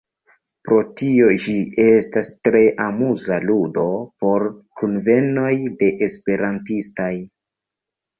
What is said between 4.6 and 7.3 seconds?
kunvenoj de esperantistaj.